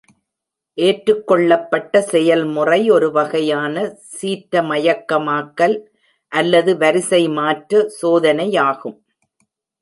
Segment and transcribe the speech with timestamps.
[0.77, 3.83] ஏற்றுக்கொள்ளப்பட்ட செயல்முறை ஒரு வகையான
[4.15, 5.77] சீரற்றமயமாக்கல்
[6.31, 8.97] அல்லது வரிசைமாற்ற சோதனையாகும்.